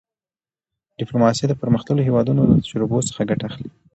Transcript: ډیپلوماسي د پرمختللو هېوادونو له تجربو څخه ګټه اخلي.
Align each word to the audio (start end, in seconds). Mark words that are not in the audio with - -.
ډیپلوماسي 0.99 1.45
د 1.47 1.53
پرمختللو 1.61 2.05
هېوادونو 2.07 2.41
له 2.49 2.55
تجربو 2.63 3.05
څخه 3.09 3.27
ګټه 3.29 3.43
اخلي. 3.49 3.69